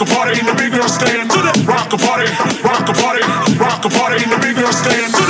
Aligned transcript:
rock 0.00 0.08
a 0.08 0.14
party 0.14 0.40
in 0.40 0.46
the 0.46 0.54
big 0.54 0.72
girl 0.72 0.88
stand. 0.88 1.30
To 1.30 1.38
the 1.38 1.64
rock 1.66 1.92
a 1.92 1.98
party, 1.98 2.30
rock 2.64 2.88
a 2.88 2.92
party, 2.92 3.20
rock 3.58 3.84
a 3.84 3.88
party 3.88 4.22
in 4.22 4.30
the 4.30 4.38
big 4.40 4.56
girl 4.56 4.72
stand. 4.72 5.12
To 5.12 5.22
the 5.28 5.29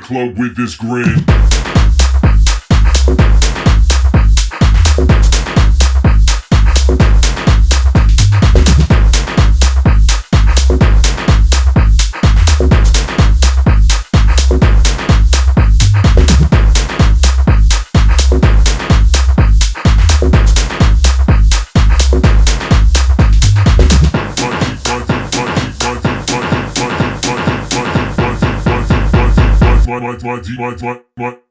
club 0.00 0.38
with 0.38 0.56
this 0.56 0.74
grin. 0.74 1.67
What, 30.58 30.82
what, 30.82 31.06
what, 31.16 31.42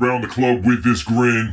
around 0.00 0.22
the 0.22 0.28
club 0.28 0.64
with 0.64 0.82
this 0.82 1.02
grin. 1.02 1.52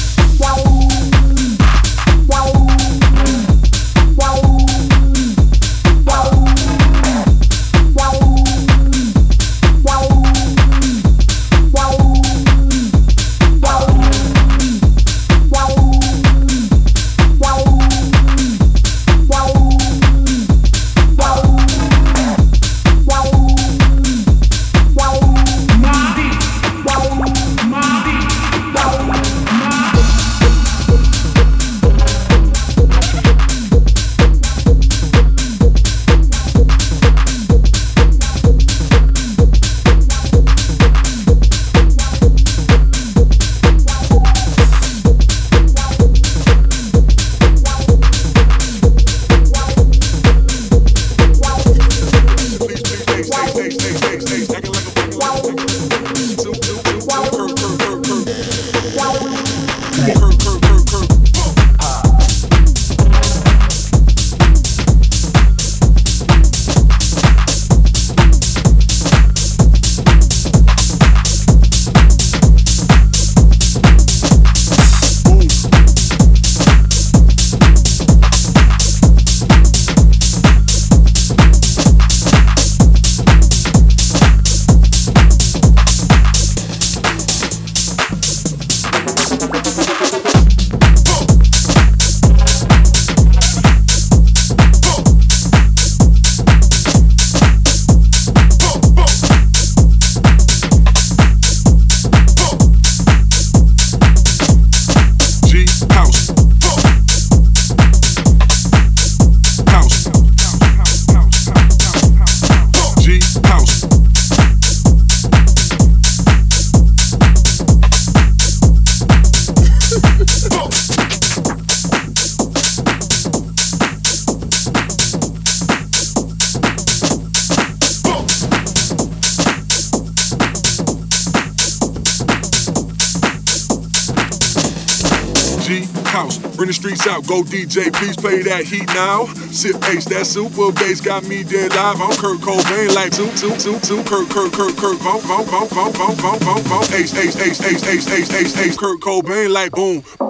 go 137.27 137.43
DJ, 137.43 137.91
please 137.93 138.15
play 138.15 138.41
that 138.43 138.65
heat 138.65 138.87
now. 138.89 139.25
Sip 139.51 139.75
ace, 139.89 140.05
that 140.05 140.25
super 140.25 140.71
bass 140.71 141.01
got 141.01 141.23
me 141.25 141.43
dead 141.43 141.71
live. 141.71 142.01
I'm 142.01 142.15
Kurt 142.17 142.39
Cobain, 142.39 142.93
like 142.95 143.11
two, 143.11 143.29
two, 143.37 143.55
two, 143.57 143.79
two, 143.79 144.03
Kurt, 144.03 144.29
Kurt, 144.29 144.51
Kurt, 144.53 144.75
Kurt, 144.77 144.99
bump, 144.99 145.23
bump, 145.27 145.49
bump, 145.51 145.69
bump, 145.71 145.97
bump, 145.97 146.17
bump, 146.21 146.39
bump, 146.41 146.63
bump, 146.69 146.91
ace, 146.93 147.13
ace, 147.15 147.35
ace, 147.39 147.61
ace, 147.61 148.09
ace, 148.31 148.57
ace, 148.57 148.77
Kurt 148.77 148.99
Cobain, 149.01 149.51
like 149.51 149.71
boom. 149.71 150.03
Boom. 150.17 150.20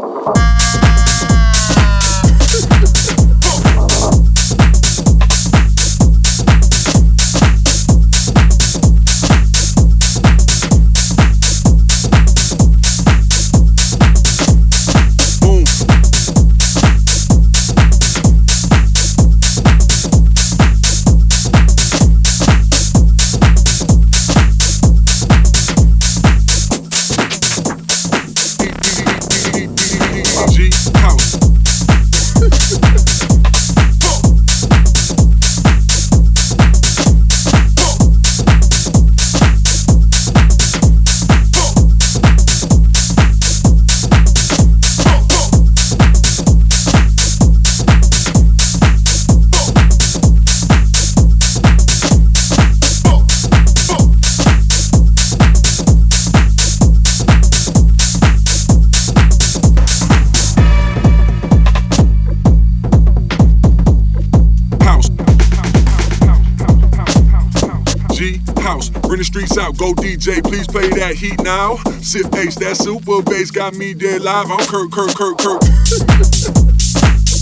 Go 69.82 69.93
DJ, 69.95 70.43
please 70.43 70.67
play 70.67 70.88
that 70.89 71.15
heat 71.15 71.41
now. 71.41 71.77
Sip 72.03 72.32
ace, 72.36 72.55
that 72.57 72.77
super 72.77 73.23
bass 73.23 73.49
got 73.49 73.73
me 73.73 73.95
dead 73.95 74.21
live. 74.21 74.45
I'm 74.51 74.59
Kurt, 74.67 74.91
Kurt, 74.91 75.15
Kurt, 75.15 75.39
Kurt. 75.39 75.63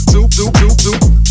Zoop, 0.07 0.31
zoop, 0.31 0.55
zoop, 0.55 0.79
zoop. 0.79 1.28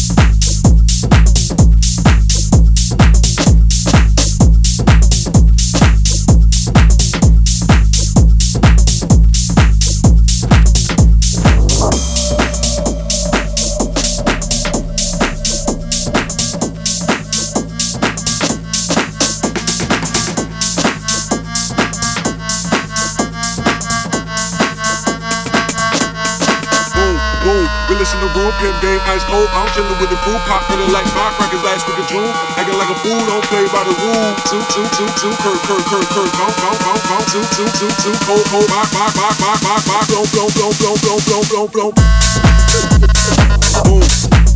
The 28.16 28.32
room, 28.32 28.48
pimp 28.56 28.80
game 28.80 29.00
ice 29.04 29.20
cold. 29.28 29.44
I'm 29.52 29.68
chillin' 29.76 29.92
with 30.00 30.08
the 30.08 30.16
crew, 30.24 30.40
pop 30.48 30.64
feeling 30.64 30.88
like 30.88 31.04
firecrackers 31.12 31.60
last 31.60 31.84
week 31.84 32.00
of 32.00 32.08
June. 32.08 32.32
Acting 32.56 32.80
like 32.80 32.88
a 32.88 32.96
fool, 33.04 33.20
don't 33.28 33.44
play 33.52 33.68
by 33.68 33.84
the 33.84 33.92
rules. 33.92 34.32
Two, 34.48 34.62
two, 34.72 34.86
two, 34.96 35.08
two, 35.20 35.32
Kurt, 35.44 35.60
Kurt, 35.68 35.84
Kurt, 35.92 36.06
Kurt, 36.16 36.30
bump, 36.40 36.54
bump, 36.64 36.78
bump, 36.80 37.00
bump. 37.04 37.24
Two, 37.28 37.44
two, 37.52 37.68
two, 37.76 37.90
two, 38.00 38.14
cold, 38.24 38.44
cold, 38.48 38.68
rock, 38.72 38.88
rock, 38.96 39.12
rock, 39.12 39.36
rock, 39.44 39.60
rock, 39.60 39.82
rock, 39.92 40.04
blow, 40.08 40.24
blow, 40.32 40.48
blow, 40.56 40.72
blow, 40.72 40.96
blow, 41.04 41.18
blow, 41.28 41.42
blow, 41.52 41.66
blow. 41.68 41.88
Boom. 43.84 44.00
Boom. 44.00 44.47